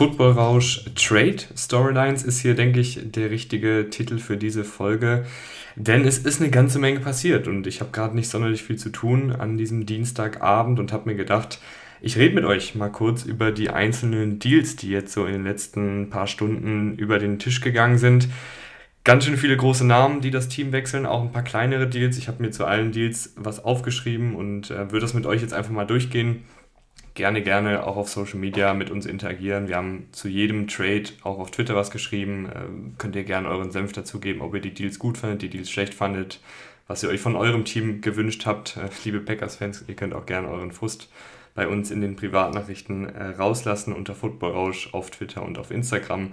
[0.00, 5.26] Football-Rausch Trade Storylines ist hier, denke ich, der richtige Titel für diese Folge.
[5.76, 8.88] Denn es ist eine ganze Menge passiert und ich habe gerade nicht sonderlich viel zu
[8.88, 11.60] tun an diesem Dienstagabend und habe mir gedacht,
[12.00, 15.44] ich rede mit euch mal kurz über die einzelnen Deals, die jetzt so in den
[15.44, 18.26] letzten paar Stunden über den Tisch gegangen sind.
[19.04, 22.16] Ganz schön viele große Namen, die das Team wechseln, auch ein paar kleinere Deals.
[22.16, 25.52] Ich habe mir zu allen Deals was aufgeschrieben und äh, würde das mit euch jetzt
[25.52, 26.44] einfach mal durchgehen
[27.20, 29.68] gerne, gerne auch auf Social Media mit uns interagieren.
[29.68, 32.50] Wir haben zu jedem Trade auch auf Twitter was geschrieben.
[32.54, 35.70] Ähm, könnt ihr gerne euren Senf dazugeben, ob ihr die Deals gut fandet, die Deals
[35.70, 36.40] schlecht fandet,
[36.86, 38.78] was ihr euch von eurem Team gewünscht habt.
[38.78, 41.10] Äh, liebe Packers-Fans, ihr könnt auch gerne euren Frust
[41.54, 46.32] bei uns in den Privatnachrichten äh, rauslassen unter Football Rausch auf Twitter und auf Instagram.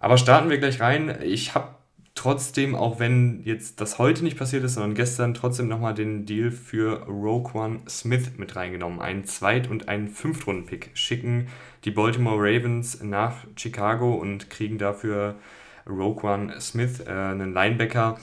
[0.00, 1.18] Aber starten wir gleich rein.
[1.22, 1.68] Ich habe
[2.14, 6.50] trotzdem, auch wenn jetzt das heute nicht passiert ist, sondern gestern, trotzdem nochmal den Deal
[6.50, 9.00] für Roquan Smith mit reingenommen.
[9.00, 11.48] Einen Zweit- und einen Fünftrunden-Pick schicken
[11.84, 15.36] die Baltimore Ravens nach Chicago und kriegen dafür
[15.88, 18.18] Roquan Smith, äh, einen Linebacker.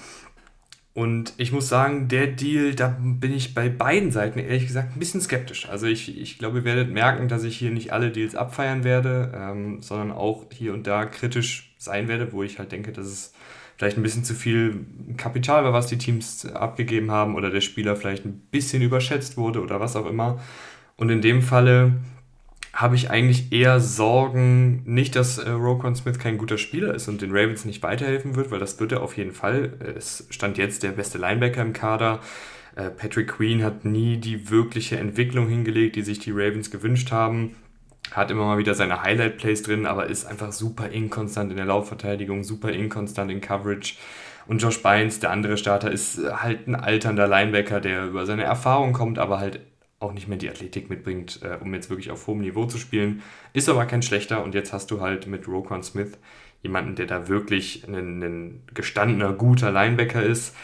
[0.94, 5.00] Und ich muss sagen, der Deal, da bin ich bei beiden Seiten ehrlich gesagt ein
[5.00, 5.70] bisschen skeptisch.
[5.70, 9.31] Also ich, ich glaube, ihr werdet merken, dass ich hier nicht alle Deals abfeiern werde,
[9.34, 13.34] ähm, sondern auch hier und da kritisch sein werde, wo ich halt denke, dass es
[13.78, 17.95] vielleicht ein bisschen zu viel Kapital war, was die Teams abgegeben haben oder der Spieler
[17.95, 20.42] vielleicht ein bisschen überschätzt wurde oder was auch immer.
[20.97, 21.94] Und in dem Falle
[22.74, 27.22] habe ich eigentlich eher Sorgen, nicht, dass äh, Roquan Smith kein guter Spieler ist und
[27.22, 29.74] den Ravens nicht weiterhelfen wird, weil das wird er auf jeden Fall.
[29.96, 32.20] Es stand jetzt der beste Linebacker im Kader.
[32.76, 37.56] Äh, Patrick Queen hat nie die wirkliche Entwicklung hingelegt, die sich die Ravens gewünscht haben
[38.12, 42.44] hat immer mal wieder seine Highlight-Plays drin, aber ist einfach super inkonstant in der Laufverteidigung,
[42.44, 43.96] super inkonstant in Coverage.
[44.48, 48.92] Und Josh Bynes, der andere Starter, ist halt ein alternder Linebacker, der über seine Erfahrung
[48.92, 49.62] kommt, aber halt
[50.01, 53.22] auch nicht mehr die Athletik mitbringt, äh, um jetzt wirklich auf hohem Niveau zu spielen.
[53.53, 56.17] Ist aber kein schlechter und jetzt hast du halt mit Roquan Smith
[56.63, 60.56] jemanden, der da wirklich ein, ein gestandener, guter Linebacker ist.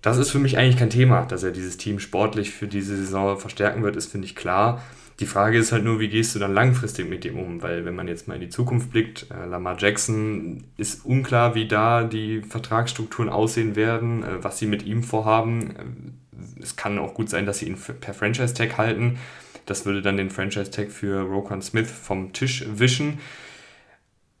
[0.00, 3.38] Das ist für mich eigentlich kein Thema, dass er dieses Team sportlich für diese Saison
[3.38, 4.82] verstärken wird, ist, finde ich klar.
[5.20, 7.62] Die Frage ist halt nur, wie gehst du dann langfristig mit dem um?
[7.62, 11.68] Weil wenn man jetzt mal in die Zukunft blickt, äh, Lamar Jackson ist unklar, wie
[11.68, 16.21] da die Vertragsstrukturen aussehen werden, äh, was sie mit ihm vorhaben.
[16.60, 19.18] Es kann auch gut sein, dass sie ihn per Franchise-Tag halten.
[19.66, 23.18] Das würde dann den Franchise-Tag für Roquan Smith vom Tisch wischen.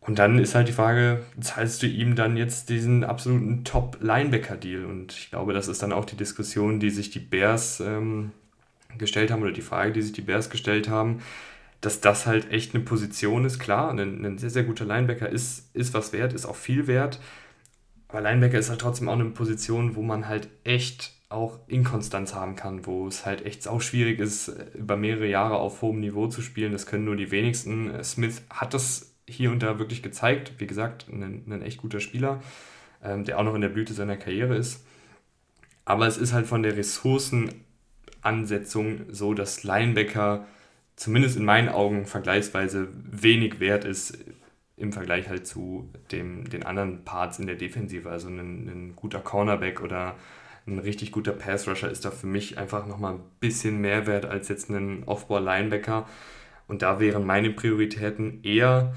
[0.00, 4.84] Und dann ist halt die Frage, zahlst du ihm dann jetzt diesen absoluten Top-Linebacker-Deal?
[4.84, 8.32] Und ich glaube, das ist dann auch die Diskussion, die sich die Bears ähm,
[8.98, 11.22] gestellt haben oder die Frage, die sich die Bears gestellt haben,
[11.80, 13.60] dass das halt echt eine Position ist.
[13.60, 17.20] Klar, ein, ein sehr, sehr guter Linebacker ist, ist was wert, ist auch viel wert.
[18.08, 22.56] Aber Linebacker ist halt trotzdem auch eine Position, wo man halt echt auch Inkonstanz haben
[22.56, 26.42] kann, wo es halt echt auch schwierig ist, über mehrere Jahre auf hohem Niveau zu
[26.42, 26.72] spielen.
[26.72, 28.02] Das können nur die wenigsten.
[28.04, 30.54] Smith hat das hier und da wirklich gezeigt.
[30.58, 32.40] Wie gesagt, ein, ein echt guter Spieler,
[33.02, 34.84] ähm, der auch noch in der Blüte seiner Karriere ist.
[35.84, 37.64] Aber es ist halt von der Ressourcen
[38.20, 40.46] Ansetzung so, dass Linebacker
[40.96, 44.18] zumindest in meinen Augen vergleichsweise wenig wert ist
[44.76, 48.08] im Vergleich halt zu dem, den anderen Parts in der Defensive.
[48.08, 50.16] Also ein, ein guter Cornerback oder
[50.66, 54.48] ein richtig guter Pass-Rusher ist da für mich einfach nochmal ein bisschen mehr wert als
[54.48, 56.06] jetzt ein Off-Ball-Linebacker.
[56.68, 58.92] Und da wären meine Prioritäten eher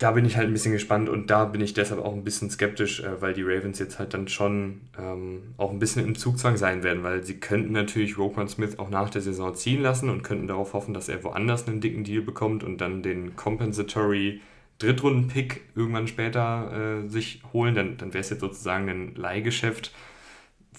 [0.00, 2.48] da bin ich halt ein bisschen gespannt und da bin ich deshalb auch ein bisschen
[2.48, 6.56] skeptisch, äh, weil die Ravens jetzt halt dann schon ähm, auch ein bisschen im Zugzwang
[6.56, 10.22] sein werden, weil sie könnten natürlich Roquan Smith auch nach der Saison ziehen lassen und
[10.22, 14.40] könnten darauf hoffen, dass er woanders einen dicken Deal bekommt und dann den Compensatory
[14.78, 19.92] Drittrunden-Pick irgendwann später äh, sich holen, dann, dann wäre es jetzt sozusagen ein Leihgeschäft.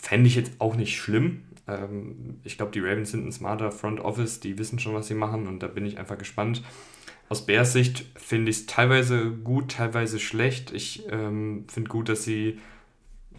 [0.02, 1.44] Fände ich jetzt auch nicht schlimm.
[1.68, 5.14] Ähm, ich glaube, die Ravens sind ein smarter Front Office, die wissen schon, was sie
[5.14, 6.62] machen und da bin ich einfach gespannt
[7.32, 10.74] aus Bears Sicht finde ich es teilweise gut, teilweise schlecht.
[10.74, 12.60] Ich ähm, finde gut, dass sie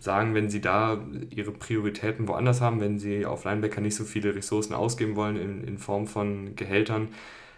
[0.00, 4.34] sagen, wenn sie da ihre Prioritäten woanders haben, wenn sie auf Linebacker nicht so viele
[4.34, 7.08] Ressourcen ausgeben wollen in, in Form von Gehältern,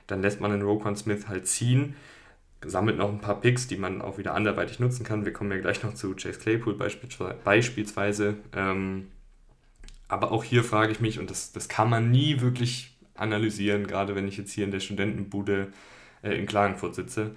[0.08, 1.94] dann lässt man den Roquan Smith halt ziehen,
[2.66, 5.24] sammelt noch ein paar Picks, die man auch wieder anderweitig nutzen kann.
[5.24, 8.36] Wir kommen ja gleich noch zu Chase Claypool beispielsweise.
[8.54, 9.08] Ähm,
[10.08, 14.14] aber auch hier frage ich mich, und das, das kann man nie wirklich analysieren, gerade
[14.14, 15.68] wenn ich jetzt hier in der Studentenbude
[16.22, 17.32] äh, in Klagenfurt sitze.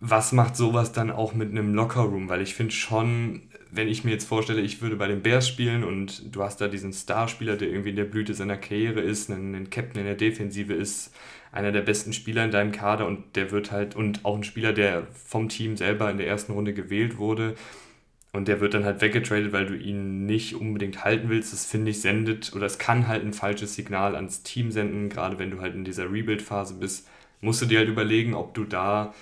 [0.00, 2.28] Was macht sowas dann auch mit einem Lockerroom?
[2.28, 5.84] Weil ich finde schon, wenn ich mir jetzt vorstelle, ich würde bei den Bears spielen
[5.84, 9.54] und du hast da diesen Starspieler, der irgendwie in der Blüte seiner Karriere ist, einen,
[9.54, 11.14] einen Captain in der Defensive ist,
[11.52, 14.72] einer der besten Spieler in deinem Kader und der wird halt, und auch ein Spieler,
[14.72, 17.54] der vom Team selber in der ersten Runde gewählt wurde,
[18.34, 21.52] und der wird dann halt weggetradet, weil du ihn nicht unbedingt halten willst.
[21.52, 25.38] Das finde ich sendet oder es kann halt ein falsches Signal ans Team senden, gerade
[25.38, 27.06] wenn du halt in dieser Rebuild-Phase bist
[27.42, 29.12] musst du dir halt überlegen, ob du da,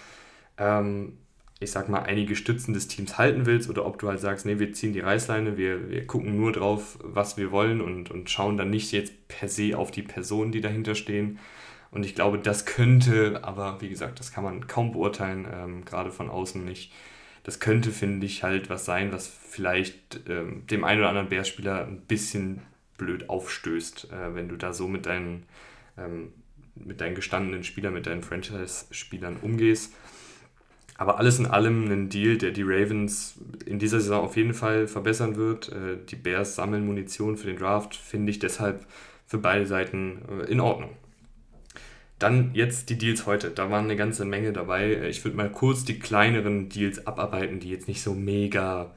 [0.58, 1.18] ähm,
[1.58, 4.58] ich sag mal, einige Stützen des Teams halten willst oder ob du halt sagst, nee,
[4.60, 8.56] wir ziehen die Reißleine, wir, wir gucken nur drauf, was wir wollen und, und schauen
[8.56, 11.38] dann nicht jetzt per se auf die Personen, die dahinter stehen.
[11.90, 16.12] Und ich glaube, das könnte, aber wie gesagt, das kann man kaum beurteilen, ähm, gerade
[16.12, 16.92] von außen nicht.
[17.42, 21.86] Das könnte, finde ich, halt was sein, was vielleicht ähm, dem einen oder anderen Bears-Spieler
[21.86, 22.62] ein bisschen
[22.96, 25.44] blöd aufstößt, äh, wenn du da so mit deinen,
[25.98, 26.32] ähm,
[26.76, 29.92] mit deinen gestandenen Spielern, mit deinen Franchise-Spielern umgehst.
[30.96, 34.86] Aber alles in allem ein Deal, der die Ravens in dieser Saison auf jeden Fall
[34.86, 35.70] verbessern wird.
[35.70, 38.86] Äh, die Bears sammeln Munition für den Draft, finde ich deshalb
[39.26, 40.90] für beide Seiten äh, in Ordnung.
[42.20, 43.50] Dann jetzt die Deals heute.
[43.50, 45.08] Da waren eine ganze Menge dabei.
[45.08, 48.94] Ich würde mal kurz die kleineren Deals abarbeiten, die jetzt nicht so mega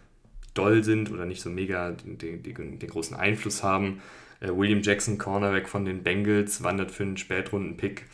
[0.54, 4.02] doll sind oder nicht so mega den, den, den großen Einfluss haben.
[4.42, 8.06] Äh, William Jackson, Cornerback von den Bengals, wandert für einen Spätrunden-Pick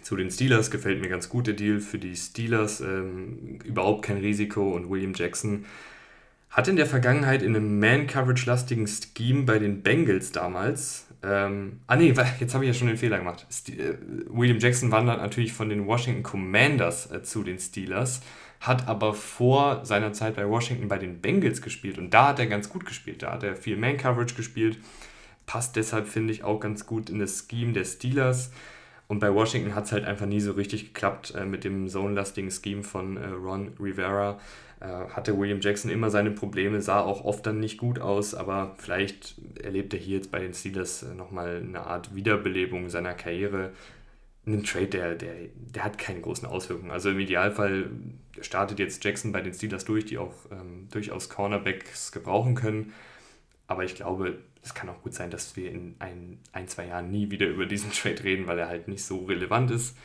[0.00, 0.70] zu den Steelers.
[0.70, 2.80] Gefällt mir ganz gut der Deal für die Steelers.
[2.80, 5.66] Ähm, überhaupt kein Risiko und William Jackson
[6.48, 12.12] hat in der Vergangenheit in einem Man-Coverage-lastigen Scheme bei den Bengals damals ähm, ah nee,
[12.40, 13.46] jetzt habe ich ja schon den Fehler gemacht.
[13.50, 13.96] St äh,
[14.28, 18.22] William Jackson wandert natürlich von den Washington Commanders äh, zu den Steelers,
[18.60, 22.46] hat aber vor seiner Zeit bei Washington bei den Bengals gespielt und da hat er
[22.46, 23.22] ganz gut gespielt.
[23.22, 24.78] Da hat er viel Man-Coverage gespielt,
[25.46, 28.50] passt deshalb, finde ich, auch ganz gut in das Scheme der Steelers.
[29.06, 32.50] Und bei Washington hat es halt einfach nie so richtig geklappt äh, mit dem zone-lastigen
[32.50, 34.40] Scheme von äh, Ron Rivera.
[34.82, 38.74] Äh, hatte William Jackson immer seine Probleme, sah auch oft dann nicht gut aus, aber
[38.78, 43.72] vielleicht erlebt er hier jetzt bei den Steelers äh, nochmal eine Art Wiederbelebung seiner Karriere.
[44.44, 46.90] Ein Trade, der, der, der hat keine großen Auswirkungen.
[46.90, 47.90] Also im Idealfall
[48.40, 52.92] startet jetzt Jackson bei den Steelers durch, die auch ähm, durchaus Cornerbacks gebrauchen können.
[53.68, 57.08] Aber ich glaube, es kann auch gut sein, dass wir in ein, ein, zwei Jahren
[57.12, 59.96] nie wieder über diesen Trade reden, weil er halt nicht so relevant ist.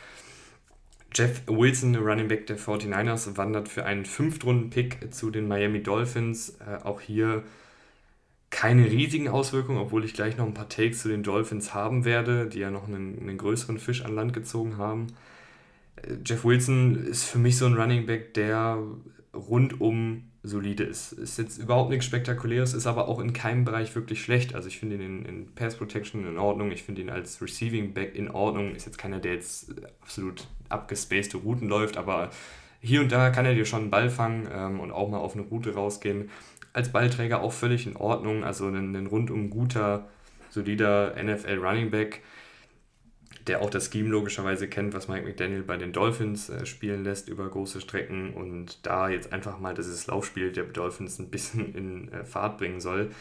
[1.14, 6.58] Jeff Wilson, Running Back der 49ers, wandert für einen Fünftrunden-Pick zu den Miami Dolphins.
[6.60, 7.44] Äh, auch hier
[8.50, 12.48] keine riesigen Auswirkungen, obwohl ich gleich noch ein paar Takes zu den Dolphins haben werde,
[12.48, 15.08] die ja noch einen, einen größeren Fisch an Land gezogen haben.
[15.98, 18.82] Äh, Jeff Wilson ist für mich so ein Running Back, der
[19.34, 21.12] rundum solide ist.
[21.12, 24.56] Ist jetzt überhaupt nichts Spektakuläres, ist aber auch in keinem Bereich wirklich schlecht.
[24.56, 27.94] Also ich finde ihn in, in Pass Protection in Ordnung, ich finde ihn als Receiving
[27.94, 28.74] Back in Ordnung.
[28.76, 32.30] Ist jetzt keiner, der jetzt absolut abgespacede Routen läuft, aber
[32.80, 35.34] hier und da kann er dir schon einen Ball fangen ähm, und auch mal auf
[35.34, 36.30] eine Route rausgehen.
[36.74, 40.08] Als Ballträger auch völlig in Ordnung, also ein, ein rundum guter,
[40.50, 42.22] solider NFL Running Back
[43.48, 47.30] der auch das Scheme logischerweise kennt, was Mike McDaniel bei den Dolphins äh, spielen lässt
[47.30, 52.12] über große Strecken und da jetzt einfach mal dieses Laufspiel der Dolphins ein bisschen in
[52.12, 53.12] äh, Fahrt bringen soll.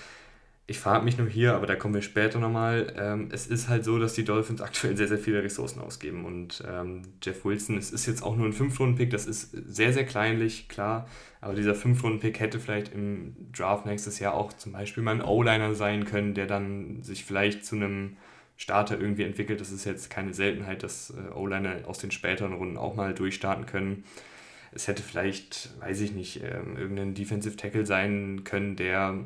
[0.68, 2.92] Ich frage mich nur hier, aber da kommen wir später nochmal.
[2.98, 6.24] Ähm, es ist halt so, dass die Dolphins aktuell sehr, sehr viele Ressourcen ausgeben.
[6.24, 10.04] Und ähm, Jeff Wilson, es ist jetzt auch nur ein 5-Runden-Pick, das ist sehr, sehr
[10.04, 11.08] kleinlich, klar.
[11.40, 15.74] Aber dieser 5-Runden-Pick hätte vielleicht im Draft nächstes Jahr auch zum Beispiel mal ein O-Liner
[15.76, 18.16] sein können, der dann sich vielleicht zu einem
[18.56, 19.60] Starter irgendwie entwickelt.
[19.60, 23.66] Das ist jetzt keine Seltenheit, dass äh, O-Liner aus den späteren Runden auch mal durchstarten
[23.66, 24.04] können.
[24.72, 29.24] Es hätte vielleicht, weiß ich nicht, ähm, irgendein Defensive Tackle sein können, der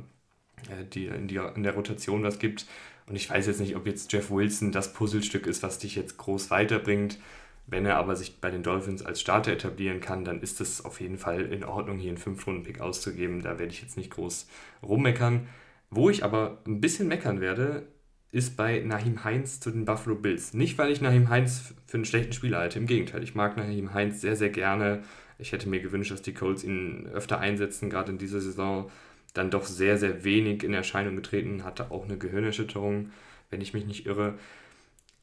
[0.68, 2.66] äh, die, in, die, in der Rotation was gibt.
[3.06, 6.16] Und ich weiß jetzt nicht, ob jetzt Jeff Wilson das Puzzlestück ist, was dich jetzt
[6.18, 7.18] groß weiterbringt.
[7.66, 11.00] Wenn er aber sich bei den Dolphins als Starter etablieren kann, dann ist es auf
[11.00, 13.42] jeden Fall in Ordnung, hier einen 5-Runden-Pick auszugeben.
[13.42, 14.48] Da werde ich jetzt nicht groß
[14.82, 15.48] rummeckern.
[15.88, 17.86] Wo ich aber ein bisschen meckern werde,
[18.32, 20.54] ist bei Nahim Heinz zu den Buffalo Bills.
[20.54, 23.22] Nicht, weil ich Nahim Heinz für einen schlechten Spieler halte, im Gegenteil.
[23.22, 25.02] Ich mag Nahim Heinz sehr, sehr gerne.
[25.38, 28.90] Ich hätte mir gewünscht, dass die Colts ihn öfter einsetzen, gerade in dieser Saison.
[29.34, 33.10] Dann doch sehr, sehr wenig in Erscheinung getreten, hatte auch eine Gehirnerschütterung,
[33.48, 34.34] wenn ich mich nicht irre.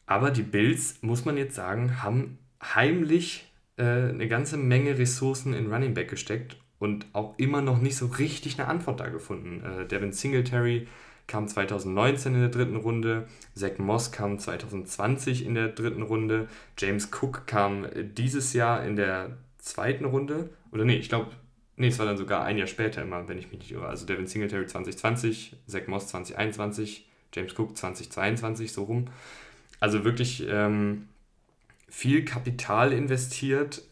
[0.06, 5.72] Aber die Bills, muss man jetzt sagen, haben heimlich äh, eine ganze Menge Ressourcen in
[5.72, 9.64] Running Back gesteckt und auch immer noch nicht so richtig eine Antwort da gefunden.
[9.64, 10.88] Äh, Devin Singletary
[11.28, 17.10] kam 2019 in der dritten Runde, Zach Moss kam 2020 in der dritten Runde, James
[17.12, 21.32] Cook kam dieses Jahr in der zweiten Runde, oder nee, ich glaube,
[21.76, 23.88] nee, es war dann sogar ein Jahr später immer, wenn ich mich nicht irre.
[23.88, 29.06] Also Devin Singletary 2020, Zach Moss 2021, James Cook 2022, so rum.
[29.80, 31.08] Also wirklich ähm,
[31.90, 33.84] viel Kapital investiert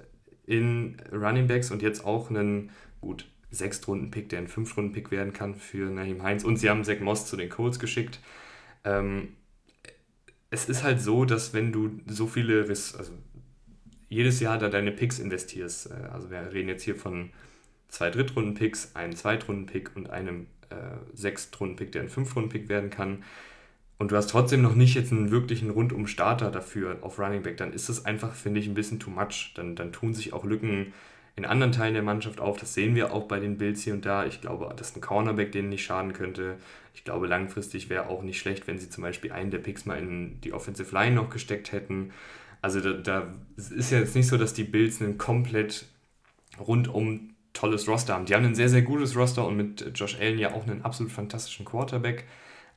[0.46, 5.90] in Running Backs und jetzt auch einen, gut, Sechstrunden-Pick, der ein Fünf-Runden-Pick werden kann für
[5.90, 6.44] Naheem Heinz.
[6.44, 8.20] Und sie haben Zach Moss zu den Colts geschickt.
[8.84, 9.30] Ähm,
[10.50, 13.12] es ist halt so, dass wenn du so viele, also
[14.10, 17.32] jedes Jahr da deine Picks investierst, äh, also wir reden jetzt hier von
[17.88, 20.76] zwei Drittrunden-Picks, einem Zweitrunden-Pick und einem äh,
[21.14, 23.24] Sechstrunden-Pick, der ein Fünf-Runden-Pick werden kann.
[23.98, 27.74] und du hast trotzdem noch nicht jetzt einen wirklichen Rundum-Starter dafür auf Running Back, dann
[27.74, 29.54] ist das einfach, finde ich, ein bisschen too much.
[29.56, 30.94] Dann, dann tun sich auch Lücken
[31.36, 32.58] in anderen Teilen der Mannschaft auf.
[32.58, 34.26] Das sehen wir auch bei den Bills hier und da.
[34.26, 36.58] Ich glaube, dass ein Cornerback denen nicht schaden könnte.
[36.94, 39.98] Ich glaube, langfristig wäre auch nicht schlecht, wenn sie zum Beispiel einen der Picks mal
[39.98, 42.12] in die Offensive Line noch gesteckt hätten.
[42.62, 45.86] Also da, da ist ja jetzt nicht so, dass die Bills einen komplett
[46.58, 48.26] rundum tolles Roster haben.
[48.26, 51.12] Die haben ein sehr, sehr gutes Roster und mit Josh Allen ja auch einen absolut
[51.12, 52.26] fantastischen Quarterback.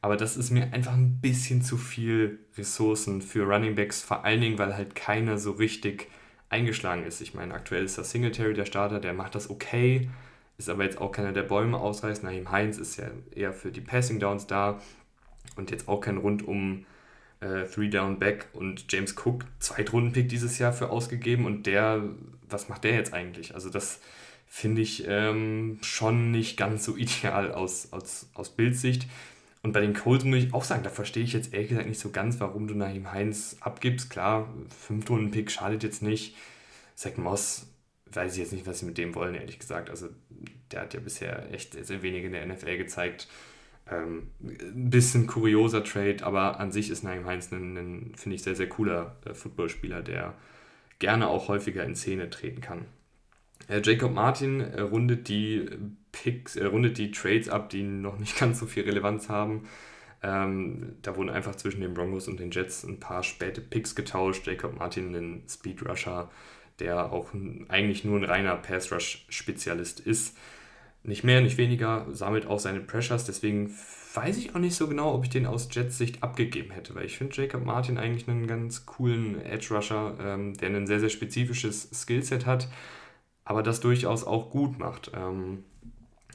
[0.01, 4.41] Aber das ist mir einfach ein bisschen zu viel Ressourcen für Running Backs, vor allen
[4.41, 6.09] Dingen, weil halt keiner so richtig
[6.51, 7.21] eingeschlagen ist.
[7.21, 10.09] Ich meine, aktuell ist das Singletary der Starter, der macht das okay,
[10.57, 12.25] ist aber jetzt auch keiner, der Bäume ausreißt.
[12.25, 14.81] Naheem Heinz ist ja eher für die Passing Downs da
[15.57, 16.85] und jetzt auch kein rundum
[17.41, 22.03] äh, Three-Down-Back und James Cook, Zweitrunden-Pick dieses Jahr für ausgegeben und der,
[22.49, 23.55] was macht der jetzt eigentlich?
[23.55, 24.01] Also das
[24.49, 29.07] finde ich ähm, schon nicht ganz so ideal aus, aus, aus Bildsicht.
[29.63, 32.01] Und bei den Colts muss ich auch sagen, da verstehe ich jetzt ehrlich gesagt nicht
[32.01, 34.09] so ganz, warum du Naheem Heinz abgibst.
[34.11, 34.49] Klar,
[34.87, 36.37] Fünf-Runden-Pick schadet jetzt nicht.
[36.95, 37.67] Zach Moss,
[38.13, 39.91] weiß ich jetzt nicht, was sie mit dem wollen, ehrlich gesagt.
[39.91, 40.09] Also
[40.71, 43.29] der hat ja bisher echt sehr, sehr wenig in der NFL gezeigt.
[43.91, 48.43] Ähm, ein bisschen kurioser Trade, aber an sich ist Naheem Heinz ein, ein finde ich,
[48.43, 50.35] sehr, sehr cooler äh, Footballspieler, der
[50.99, 52.87] gerne auch häufiger in Szene treten kann.
[53.69, 55.69] Äh, Jacob Martin rundet die
[56.13, 59.69] Picks, rundet die Trades ab, die noch nicht ganz so viel Relevanz haben.
[60.23, 64.47] Ähm, da wurden einfach zwischen den Broncos und den Jets ein paar späte Picks getauscht.
[64.47, 66.31] Jacob Martin, ein Speed Rusher,
[66.81, 67.29] der auch
[67.69, 70.37] eigentlich nur ein reiner Pass Rush Spezialist ist.
[71.05, 73.25] Nicht mehr, nicht weniger, sammelt auch seine Pressures.
[73.25, 73.73] Deswegen
[74.15, 77.05] weiß ich auch nicht so genau, ob ich den aus Jets Sicht abgegeben hätte, weil
[77.05, 81.09] ich finde Jacob Martin eigentlich einen ganz coolen Edge Rusher, ähm, der ein sehr, sehr
[81.09, 82.69] spezifisches Skillset hat,
[83.49, 85.11] aber das durchaus auch gut macht.
[85.15, 85.65] Ähm,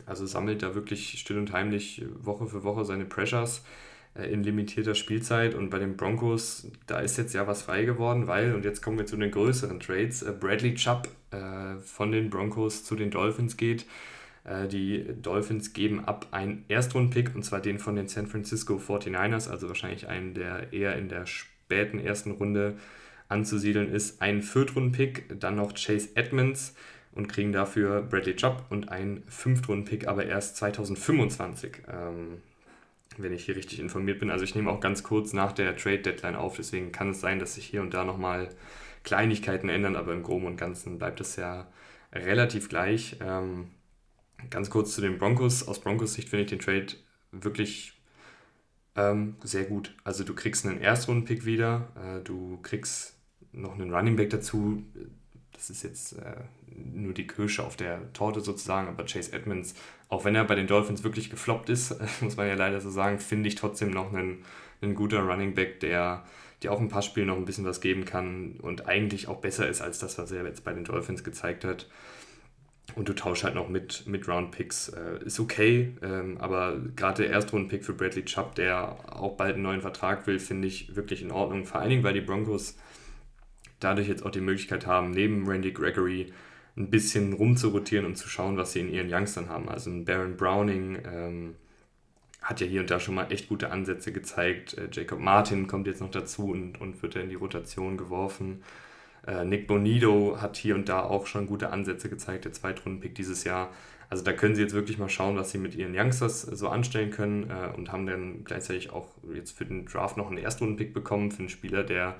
[0.07, 3.63] also sammelt da wirklich still und heimlich Woche für Woche seine Pressures
[4.15, 5.53] äh, in limitierter Spielzeit.
[5.53, 8.97] Und bei den Broncos, da ist jetzt ja was frei geworden, weil, und jetzt kommen
[8.97, 13.55] wir zu den größeren Trades, äh, Bradley Chubb äh, von den Broncos zu den Dolphins
[13.55, 13.85] geht.
[14.73, 19.69] Die Dolphins geben ab einen Erstrundpick, und zwar den von den San Francisco 49ers, also
[19.69, 22.75] wahrscheinlich einen, der eher in der späten ersten Runde
[23.29, 24.21] anzusiedeln ist.
[24.21, 26.75] Einen Viertrundpick, dann noch Chase Edmonds,
[27.15, 32.41] und kriegen dafür Bradley Chubb und einen Fünftrunden-Pick, aber erst 2025, ähm,
[33.17, 34.31] wenn ich hier richtig informiert bin.
[34.31, 37.55] Also ich nehme auch ganz kurz nach der Trade-Deadline auf, deswegen kann es sein, dass
[37.55, 38.49] sich hier und da nochmal
[39.03, 41.67] Kleinigkeiten ändern, aber im Groben und Ganzen bleibt es ja
[42.11, 43.17] relativ gleich.
[43.21, 43.67] Ähm,
[44.49, 45.67] ganz kurz zu den Broncos.
[45.67, 46.87] Aus Broncos Sicht finde ich den Trade
[47.31, 47.93] wirklich
[48.95, 49.93] ähm, sehr gut.
[50.03, 53.15] Also du kriegst einen Erstrunden-Pick wieder, äh, du kriegst
[53.51, 54.83] noch einen Running Back dazu.
[55.63, 56.35] Das ist jetzt äh,
[56.93, 59.75] nur die Kirsche auf der Torte sozusagen, aber Chase Edmonds,
[60.09, 63.17] auch wenn er bei den Dolphins wirklich gefloppt ist, muss man ja leider so sagen,
[63.17, 64.43] finde ich trotzdem noch einen,
[64.81, 66.25] einen guter Running Back, der,
[66.63, 69.69] der auch ein paar Spiele noch ein bisschen was geben kann und eigentlich auch besser
[69.69, 71.87] ist als das, was er jetzt bei den Dolphins gezeigt hat.
[72.95, 74.89] Und du tauschst halt noch mit, mit Round-Picks.
[74.89, 79.63] Äh, ist okay, ähm, aber gerade der Erstrunden-Pick für Bradley Chubb, der auch bald einen
[79.63, 81.65] neuen Vertrag will, finde ich wirklich in Ordnung.
[81.65, 82.75] Vor allen Dingen, weil die Broncos
[83.83, 86.31] dadurch jetzt auch die Möglichkeit haben, neben Randy Gregory
[86.75, 89.69] ein bisschen rumzurotieren und zu schauen, was sie in ihren Youngstern haben.
[89.69, 91.55] Also ein Baron Browning ähm,
[92.41, 94.77] hat ja hier und da schon mal echt gute Ansätze gezeigt.
[94.77, 98.63] Äh, Jacob Martin kommt jetzt noch dazu und, und wird in die Rotation geworfen.
[99.25, 103.43] Äh, Nick Bonido hat hier und da auch schon gute Ansätze gezeigt, der Zweitrunden-Pick dieses
[103.43, 103.69] Jahr.
[104.09, 107.11] Also da können sie jetzt wirklich mal schauen, was sie mit ihren Youngsters so anstellen
[107.11, 111.31] können äh, und haben dann gleichzeitig auch jetzt für den Draft noch einen Erstrunden-Pick bekommen
[111.31, 112.15] für einen Spieler, der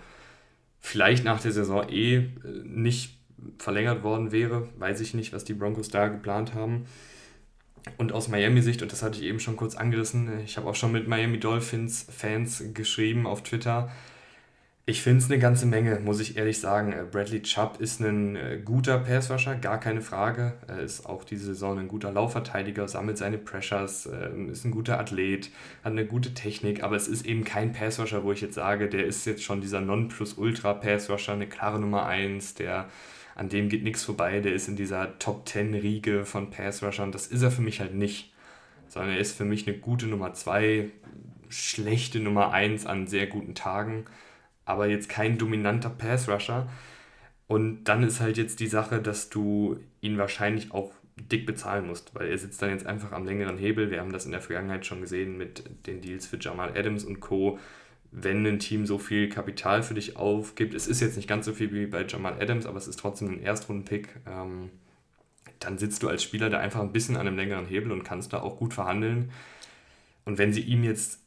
[0.84, 2.30] vielleicht nach der Saison eh äh,
[2.66, 3.18] nicht
[3.58, 4.68] verlängert worden wäre.
[4.78, 6.86] Weiß ich nicht, was die Broncos da geplant haben.
[7.98, 10.92] Und aus Miami-Sicht, und das hatte ich eben schon kurz angerissen, ich habe auch schon
[10.92, 13.92] mit Miami Dolphins-Fans geschrieben auf Twitter.
[14.86, 16.94] Ich finde es eine ganze Menge, muss ich ehrlich sagen.
[17.10, 20.56] Bradley Chubb ist ein äh, guter Passwasher, gar keine Frage.
[20.68, 25.00] Er ist auch diese Saison ein guter Laufverteidiger, sammelt seine Pressures, ähm, ist ein guter
[25.00, 25.52] Athlet,
[25.86, 29.06] hat eine gute Technik, aber es ist eben kein Passwasher, wo ich jetzt sage, der
[29.06, 32.90] ist jetzt schon dieser Non-Plus-Ultra-Passwasher, eine klare Nummer 1, der
[33.36, 37.14] an dem geht nichts vorbei, der ist in dieser Top 10 Riege von Pass-Rushern.
[37.14, 38.34] Das ist er für mich halt nicht,
[38.90, 40.90] sondern er ist für mich eine gute Nummer 2,
[41.48, 44.04] schlechte Nummer 1 an sehr guten Tagen,
[44.66, 46.68] aber jetzt kein dominanter Pass-Rusher.
[47.48, 52.16] Und dann ist halt jetzt die Sache, dass du ihn wahrscheinlich auch dick bezahlen musst,
[52.16, 53.92] weil er sitzt dann jetzt einfach am längeren Hebel.
[53.92, 57.20] Wir haben das in der Vergangenheit schon gesehen mit den Deals für Jamal Adams und
[57.20, 57.60] Co
[58.16, 61.54] wenn ein Team so viel Kapital für dich aufgibt, es ist jetzt nicht ganz so
[61.54, 64.70] viel wie bei Jamal Adams, aber es ist trotzdem ein Erstrunden-Pick, ähm,
[65.60, 68.32] dann sitzt du als Spieler da einfach ein bisschen an einem längeren Hebel und kannst
[68.32, 69.32] da auch gut verhandeln.
[70.26, 71.22] Und wenn sie ihm jetzt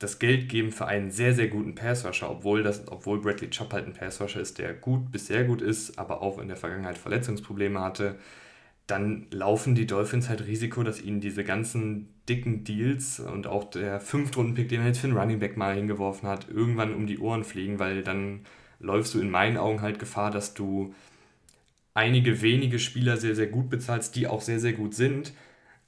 [0.00, 3.92] das Geld geben für einen sehr, sehr guten Passrusher, obwohl, obwohl Bradley Chubb halt ein
[3.92, 8.16] Passrusher ist, der gut bis sehr gut ist, aber auch in der Vergangenheit Verletzungsprobleme hatte,
[8.86, 14.00] dann laufen die Dolphins halt Risiko, dass ihnen diese ganzen dicken Deals und auch der
[14.00, 17.44] Fünftrunden-Pick, den er jetzt für einen Running Back mal hingeworfen hat, irgendwann um die Ohren
[17.44, 18.40] fliegen, weil dann
[18.78, 20.94] läufst du in meinen Augen halt Gefahr, dass du
[21.92, 25.34] einige wenige Spieler sehr, sehr gut bezahlst, die auch sehr, sehr gut sind,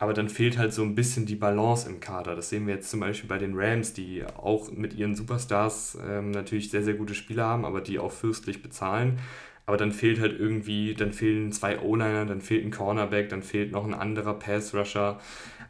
[0.02, 2.34] aber dann fehlt halt so ein bisschen die Balance im Kader.
[2.34, 6.32] Das sehen wir jetzt zum Beispiel bei den Rams, die auch mit ihren Superstars ähm,
[6.32, 9.20] natürlich sehr, sehr gute Spieler haben, aber die auch fürstlich bezahlen.
[9.64, 13.70] Aber dann fehlt halt irgendwie, dann fehlen zwei O-Liner, dann fehlt ein Cornerback, dann fehlt
[13.70, 15.20] noch ein anderer Pass-Rusher.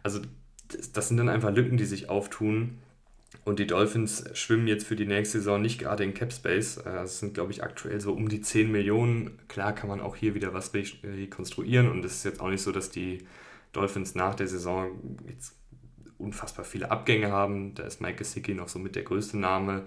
[0.03, 0.21] Also
[0.69, 2.79] das, das sind dann einfach Lücken, die sich auftun.
[3.45, 6.79] Und die Dolphins schwimmen jetzt für die nächste Saison nicht gerade in Cap Space.
[6.79, 9.39] Äh, das sind, glaube ich, aktuell so um die 10 Millionen.
[9.49, 11.91] Klar kann man auch hier wieder was rekonstruieren.
[11.91, 13.27] Und es ist jetzt auch nicht so, dass die
[13.73, 15.57] Dolphins nach der Saison jetzt
[16.19, 17.75] unfassbar viele Abgänge haben.
[17.75, 19.85] Da ist Mike Gesicki noch so mit der größte Name.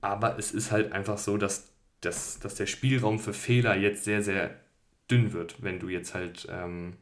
[0.00, 4.22] Aber es ist halt einfach so, dass dass, dass der Spielraum für Fehler jetzt sehr,
[4.22, 4.54] sehr
[5.10, 6.96] dünn wird, wenn du jetzt halt ähm,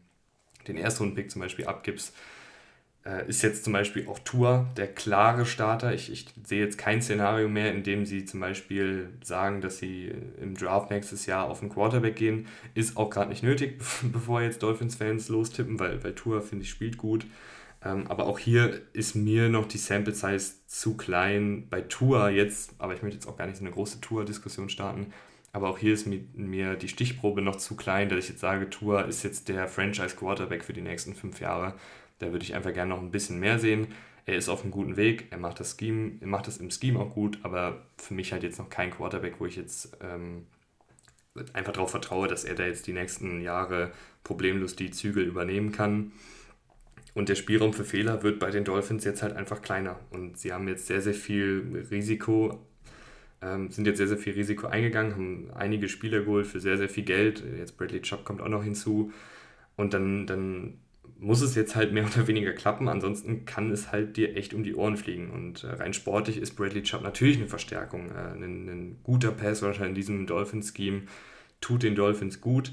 [0.67, 2.15] den Erstrunden-Pick zum Beispiel abgibst.
[3.07, 5.95] Äh, ist jetzt zum Beispiel auch Tour der klare Starter.
[5.95, 10.13] Ich, ich sehe jetzt kein Szenario mehr, in dem sie zum Beispiel sagen, dass sie
[10.41, 12.49] im Draft nächstes Jahr auf den Quarterback gehen.
[12.75, 13.81] Ist auch gerade nicht nötig,
[14.13, 17.27] bevor jetzt Dolphins-Fans lostippen, weil, weil Tour, finde ich, spielt gut.
[17.85, 21.69] Ähm, aber auch hier ist mir noch die Sample Size zu klein.
[21.71, 25.13] Bei Tour jetzt, aber ich möchte jetzt auch gar nicht so eine große Tour-Diskussion starten.
[25.53, 29.07] Aber auch hier ist mir die Stichprobe noch zu klein, dass ich jetzt sage, Tour
[29.07, 31.75] ist jetzt der Franchise-Quarterback für die nächsten fünf Jahre.
[32.19, 33.89] Da würde ich einfach gerne noch ein bisschen mehr sehen.
[34.25, 36.99] Er ist auf einem guten Weg, er macht das Scheme, er macht das im Scheme
[36.99, 40.47] auch gut, aber für mich halt jetzt noch kein Quarterback, wo ich jetzt ähm,
[41.53, 43.93] einfach darauf vertraue, dass er da jetzt die nächsten Jahre
[44.25, 46.13] problemlos die Zügel übernehmen kann.
[47.15, 49.99] Und der Spielraum für Fehler wird bei den Dolphins jetzt halt einfach kleiner.
[50.11, 52.67] Und sie haben jetzt sehr, sehr viel Risiko,
[53.41, 56.89] ähm, sind jetzt sehr, sehr viel Risiko eingegangen, haben einige Spieler geholt für sehr, sehr
[56.89, 57.43] viel Geld.
[57.57, 59.13] Jetzt Bradley Chubb kommt auch noch hinzu.
[59.77, 60.75] Und dann, dann
[61.19, 62.89] muss es jetzt halt mehr oder weniger klappen.
[62.89, 65.31] Ansonsten kann es halt dir echt um die Ohren fliegen.
[65.31, 68.11] Und äh, rein sportlich ist Bradley Chubb natürlich eine Verstärkung.
[68.11, 71.03] Äh, ein, ein guter Passrusher in diesem Dolphins-Scheme
[71.61, 72.73] tut den Dolphins gut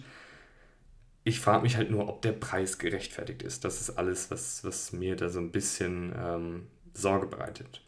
[1.24, 3.64] ich frage mich halt nur, ob der Preis gerechtfertigt ist.
[3.64, 7.82] Das ist alles, was, was mir da so ein bisschen ähm, Sorge bereitet.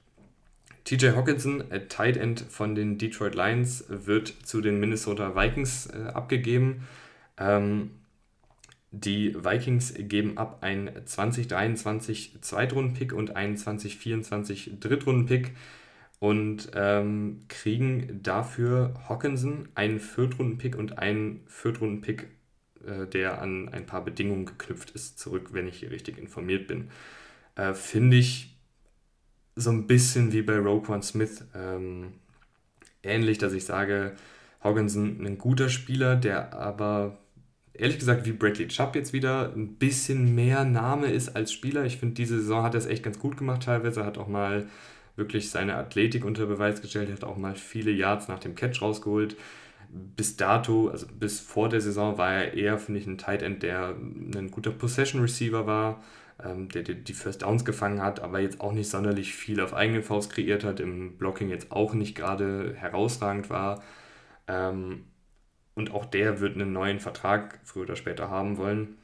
[0.86, 6.88] TJ Hawkinson, Tight End von den Detroit Lions, wird zu den Minnesota Vikings äh, abgegeben.
[7.38, 7.92] Ähm,
[9.00, 15.52] die Vikings geben ab einen 2023 Zweitrunden-Pick und einen 2024 Drittrunden-Pick
[16.20, 22.28] und ähm, kriegen dafür Hawkinson einen Viertrunden-Pick und einen Viertrunden-Pick
[22.86, 26.90] äh, der an ein paar Bedingungen geknüpft ist, zurück, wenn ich hier richtig informiert bin.
[27.56, 28.56] Äh, Finde ich
[29.56, 32.14] so ein bisschen wie bei Roquan Smith ähm,
[33.04, 34.16] ähnlich, dass ich sage,
[34.64, 37.18] Hogginson ein guter Spieler, der aber
[37.78, 41.86] ehrlich gesagt wie Bradley Chubb jetzt wieder ein bisschen mehr Name ist als Spieler.
[41.86, 44.68] Ich finde, diese Saison hat er es echt ganz gut gemacht teilweise, hat auch mal
[45.16, 49.38] wirklich seine Athletik unter Beweis gestellt, hat auch mal viele Yards nach dem Catch rausgeholt
[49.90, 53.64] bis dato, also bis vor der Saison, war er eher, finde ich, ein Tight End,
[53.64, 53.96] der
[54.36, 56.04] ein guter Possession Receiver war,
[56.44, 59.74] ähm, der, der, die First Downs gefangen hat, aber jetzt auch nicht sonderlich viel auf
[59.74, 63.82] eigene Faust kreiert hat, im Blocking jetzt auch nicht gerade herausragend war.
[64.48, 65.06] Ähm,
[65.76, 68.98] und auch der wird einen neuen Vertrag früher oder später haben wollen.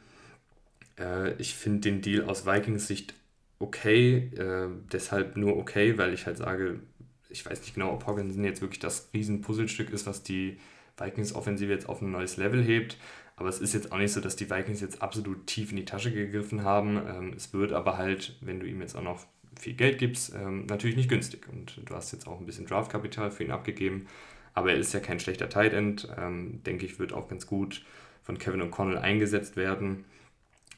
[1.00, 3.14] Äh, ich finde den Deal aus Vikings Sicht
[3.60, 6.80] okay, äh, deshalb nur okay, weil ich halt sage,
[7.30, 10.58] ich weiß nicht genau, ob Hawkinson jetzt wirklich das Riesen-Puzzlestück ist, was die
[10.98, 12.98] Vikings-Offensive jetzt auf ein neues Level hebt.
[13.36, 15.86] Aber es ist jetzt auch nicht so, dass die Vikings jetzt absolut tief in die
[15.86, 16.98] Tasche gegriffen haben.
[16.98, 19.26] Ähm, es wird aber halt, wenn du ihm jetzt auch noch
[19.60, 21.48] viel Geld gibst, ähm, natürlich nicht günstig.
[21.48, 24.08] Und du hast jetzt auch ein bisschen Draftkapital für ihn abgegeben.
[24.54, 26.08] Aber er ist ja kein schlechter Tight End.
[26.18, 27.84] Ähm, denke ich, wird auch ganz gut
[28.24, 30.06] von Kevin O'Connell eingesetzt werden.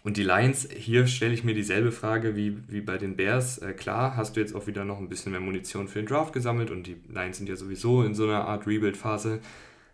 [0.03, 3.59] Und die Lions, hier stelle ich mir dieselbe Frage wie, wie bei den Bears.
[3.59, 6.33] Äh, klar, hast du jetzt auch wieder noch ein bisschen mehr Munition für den Draft
[6.33, 9.39] gesammelt und die Lions sind ja sowieso in so einer Art Rebuild-Phase.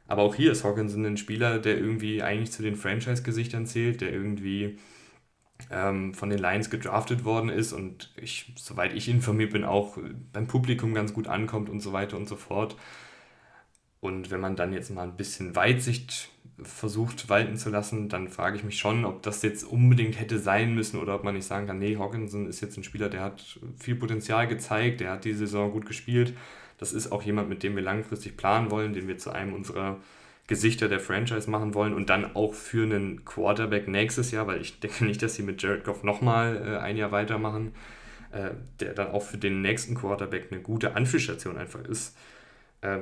[0.07, 4.11] Aber auch hier ist Hawkinson ein Spieler, der irgendwie eigentlich zu den Franchise-Gesichtern zählt, der
[4.11, 4.77] irgendwie
[5.71, 9.97] ähm, von den Lions gedraftet worden ist und ich, soweit ich informiert bin, auch
[10.33, 12.75] beim Publikum ganz gut ankommt und so weiter und so fort.
[14.01, 16.29] Und wenn man dann jetzt mal ein bisschen Weitsicht
[16.61, 20.75] versucht walten zu lassen, dann frage ich mich schon, ob das jetzt unbedingt hätte sein
[20.75, 23.59] müssen oder ob man nicht sagen kann, nee, Hawkinson ist jetzt ein Spieler, der hat
[23.77, 26.33] viel Potenzial gezeigt, der hat die Saison gut gespielt.
[26.77, 29.97] Das ist auch jemand, mit dem wir langfristig planen wollen, den wir zu einem unserer
[30.47, 34.79] Gesichter der Franchise machen wollen und dann auch für einen Quarterback nächstes Jahr, weil ich
[34.79, 37.73] denke nicht, dass sie mit Jared Goff nochmal äh, ein Jahr weitermachen.
[38.31, 42.15] äh, der dann auch für den nächsten Quarterback eine gute Anführstation einfach ist,
[42.81, 42.99] äh,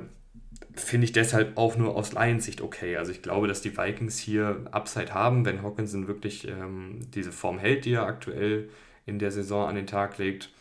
[0.76, 2.98] finde ich deshalb auch nur aus Lions-Sicht okay.
[2.98, 7.60] Also ich glaube, dass die Vikings hier Upside haben, wenn Hawkinson wirklich ähm, diese Form
[7.60, 8.70] hält, die er aktuell
[9.06, 10.52] in der Saison an den Tag legt.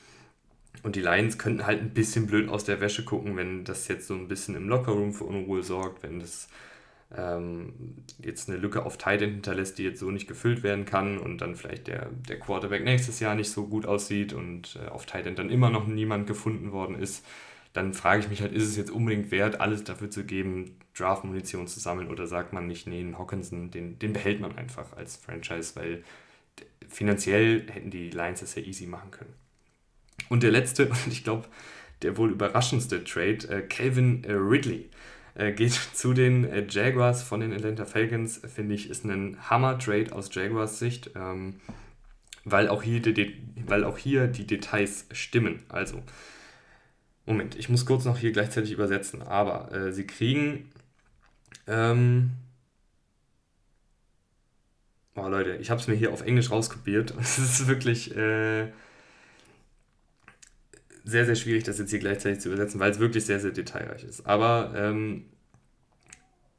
[0.82, 4.06] Und die Lions könnten halt ein bisschen blöd aus der Wäsche gucken, wenn das jetzt
[4.06, 6.48] so ein bisschen im Lockerroom für Unruhe sorgt, wenn das
[7.16, 7.72] ähm,
[8.22, 11.56] jetzt eine Lücke auf Titan hinterlässt, die jetzt so nicht gefüllt werden kann und dann
[11.56, 15.50] vielleicht der, der Quarterback nächstes Jahr nicht so gut aussieht und äh, auf Titan dann
[15.50, 17.24] immer noch niemand gefunden worden ist,
[17.76, 21.66] dann frage ich mich halt, ist es jetzt unbedingt wert, alles dafür zu geben, Draft-Munition
[21.66, 25.16] zu sammeln oder sagt man nicht, nee, einen Hawkinson, den, den behält man einfach als
[25.16, 26.02] Franchise, weil
[26.88, 29.34] finanziell hätten die Lions das ja easy machen können.
[30.30, 31.48] Und der letzte, und ich glaube,
[32.00, 34.88] der wohl überraschendste Trade, äh, Calvin äh, Ridley,
[35.34, 40.14] äh, geht zu den äh, Jaguars von den Atlanta Falcons, finde ich, ist ein Hammer-Trade
[40.14, 41.60] aus Jaguars Sicht, ähm,
[42.44, 43.36] weil, auch hier die,
[43.66, 45.62] weil auch hier die Details stimmen.
[45.68, 46.02] Also,
[47.26, 50.70] Moment, ich muss kurz noch hier gleichzeitig übersetzen, aber äh, sie kriegen.
[51.66, 52.30] Ähm,
[55.16, 58.68] oh Leute, ich habe es mir hier auf Englisch rauskopiert es ist wirklich äh,
[61.04, 64.04] sehr, sehr schwierig, das jetzt hier gleichzeitig zu übersetzen, weil es wirklich sehr, sehr detailreich
[64.04, 64.26] ist.
[64.26, 65.24] Aber ähm,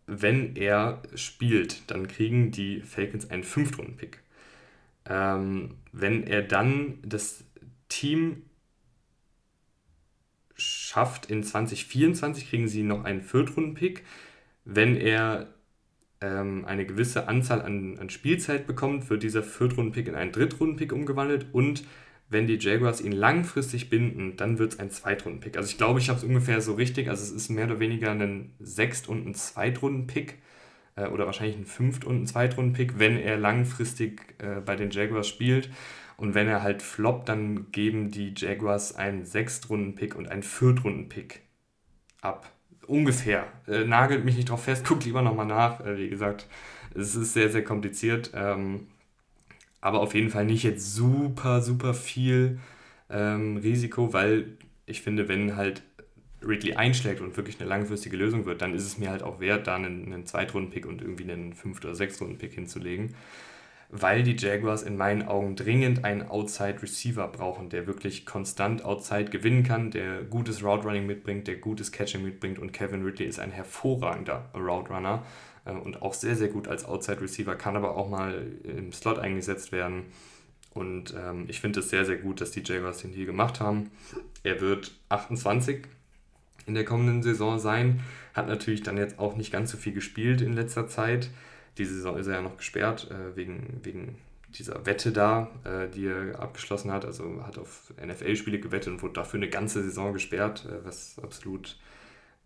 [0.06, 4.20] wenn er spielt, dann kriegen die Falcons einen Fünftrunden-Pick.
[5.06, 7.44] Ähm, wenn er dann das
[7.90, 8.44] Team
[10.88, 14.04] schafft, in 2024 kriegen sie noch einen Viertrunden-Pick.
[14.64, 15.54] Wenn er
[16.22, 21.48] ähm, eine gewisse Anzahl an, an Spielzeit bekommt, wird dieser Viertrunden-Pick in einen Drittrunden-Pick umgewandelt
[21.52, 21.84] und
[22.30, 25.56] wenn die Jaguars ihn langfristig binden, dann wird es ein Zweitrunden-Pick.
[25.56, 27.10] Also ich glaube, ich habe es ungefähr so richtig.
[27.10, 30.36] Also es ist mehr oder weniger ein Sechst- und ein Zweitrunden-Pick
[30.96, 35.28] äh, oder wahrscheinlich ein Fünft- und ein Zweitrunden-Pick, wenn er langfristig äh, bei den Jaguars
[35.28, 35.70] spielt.
[36.18, 41.42] Und wenn er halt floppt, dann geben die Jaguars einen Sechstrunden-Pick und einen Viertrunden-Pick
[42.22, 42.52] ab.
[42.88, 43.46] Ungefähr.
[43.68, 45.86] Äh, nagelt mich nicht drauf fest, guckt lieber nochmal nach.
[45.86, 46.48] Äh, wie gesagt,
[46.96, 48.32] es ist sehr, sehr kompliziert.
[48.34, 48.88] Ähm,
[49.80, 52.60] aber auf jeden Fall nicht jetzt super, super viel
[53.10, 55.84] ähm, Risiko, weil ich finde, wenn halt
[56.42, 59.68] Ridley einschlägt und wirklich eine langfristige Lösung wird, dann ist es mir halt auch wert,
[59.68, 63.16] da einen, einen Zweitrunden-Pick und irgendwie einen Fünft- oder Sechstrunden-Pick hinzulegen,
[63.90, 69.64] weil die Jaguars in meinen Augen dringend einen Outside-Receiver brauchen, der wirklich konstant Outside gewinnen
[69.64, 74.50] kann, der gutes Route-Running mitbringt, der gutes Catching mitbringt und Kevin Ridley ist ein hervorragender
[74.54, 75.24] Route-Runner
[75.66, 79.20] äh, und auch sehr, sehr gut als Outside Receiver, kann aber auch mal im Slot
[79.20, 80.06] eingesetzt werden.
[80.74, 83.90] Und ähm, ich finde es sehr, sehr gut, dass die Jaguars den Deal gemacht haben.
[84.44, 85.84] Er wird 28
[86.68, 88.02] in der kommenden Saison sein.
[88.34, 91.32] Hat natürlich dann jetzt auch nicht ganz so viel gespielt in letzter Zeit.
[91.78, 94.18] Die Saison ist er ja noch gesperrt äh, wegen, wegen
[94.50, 97.06] dieser Wette da, äh, die er abgeschlossen hat.
[97.06, 101.78] Also hat auf NFL-Spiele gewettet und wurde dafür eine ganze Saison gesperrt, äh, was absolut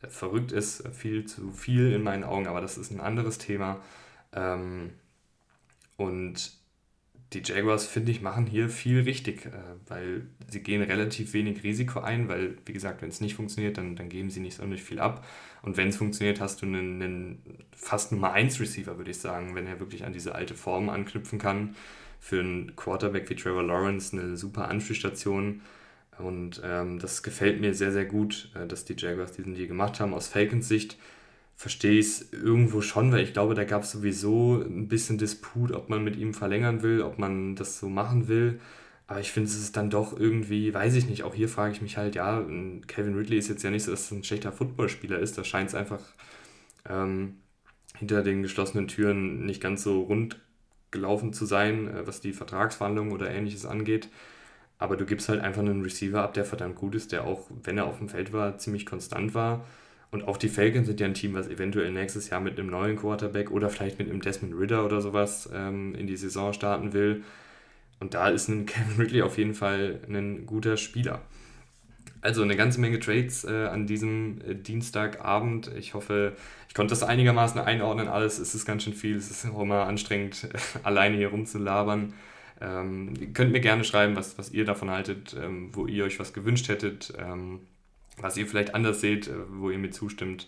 [0.10, 3.80] verrückt ist, viel zu viel in meinen Augen, aber das ist ein anderes Thema.
[4.34, 4.91] Ähm,
[5.98, 6.54] und
[7.34, 9.52] die Jaguars, finde ich, machen hier viel richtig, äh,
[9.88, 13.96] weil sie gehen relativ wenig Risiko ein, weil, wie gesagt, wenn es nicht funktioniert, dann,
[13.96, 15.26] dann geben sie nicht sonderlich viel ab.
[15.62, 17.41] Und wenn es funktioniert, hast du einen, einen
[17.74, 21.39] fast Nummer 1 Receiver, würde ich sagen, wenn er wirklich an diese alte Form anknüpfen
[21.39, 21.76] kann.
[22.20, 25.62] Für einen Quarterback wie Trevor Lawrence eine super Anspielstation.
[26.17, 30.00] Und ähm, das gefällt mir sehr, sehr gut, äh, dass die Jaguars diesen Deal gemacht
[30.02, 30.13] haben.
[30.13, 30.98] Aus Falcons Sicht
[31.62, 35.71] verstehe ich es irgendwo schon, weil ich glaube, da gab es sowieso ein bisschen Disput,
[35.74, 38.60] ob man mit ihm verlängern will, ob man das so machen will.
[39.06, 41.82] Aber ich finde, es ist dann doch irgendwie, weiß ich nicht, auch hier frage ich
[41.84, 42.43] mich halt, ja,
[42.88, 45.38] Kevin Ridley ist jetzt ja nicht so, dass es ein schlechter Footballspieler ist.
[45.38, 46.02] Da scheint es einfach
[46.89, 47.36] ähm,
[47.95, 50.39] hinter den geschlossenen Türen nicht ganz so rund
[50.89, 54.10] gelaufen zu sein, äh, was die Vertragsverhandlungen oder ähnliches angeht.
[54.80, 57.78] Aber du gibst halt einfach einen Receiver ab, der verdammt gut ist, der auch, wenn
[57.78, 59.63] er auf dem Feld war, ziemlich konstant war.
[60.12, 62.97] Und auch die Falcons sind ja ein Team, was eventuell nächstes Jahr mit einem neuen
[62.97, 67.24] Quarterback oder vielleicht mit einem Desmond Ritter oder sowas ähm, in die Saison starten will.
[68.02, 71.21] Und da ist ein Kevin Ridley auf jeden Fall ein guter Spieler.
[72.19, 75.71] Also eine ganze Menge Trades äh, an diesem äh, Dienstagabend.
[75.78, 76.34] Ich hoffe,
[76.67, 78.38] ich konnte das einigermaßen einordnen alles.
[78.38, 79.15] Es ist ganz schön viel.
[79.15, 80.50] Es ist auch immer anstrengend,
[80.84, 82.13] alleine hier rumzulabern.
[82.60, 86.19] Ähm, ihr könnt mir gerne schreiben, was, was ihr davon haltet, ähm, wo ihr euch
[86.19, 87.62] was gewünscht hättet, ähm,
[88.21, 90.47] was ihr vielleicht anders seht, äh, wo ihr mir zustimmt.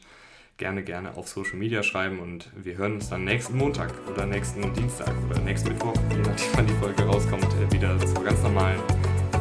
[0.58, 4.72] Gerne, gerne auf Social Media schreiben und wir hören uns dann nächsten Montag oder nächsten
[4.74, 8.80] Dienstag oder nächsten Mittwoch, je nachdem wann die Folge rauskommt, äh, wieder zur ganz normalen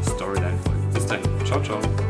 [0.03, 0.81] Storyline-Folge.
[0.95, 2.02] Bis dahin, ciao, ciao.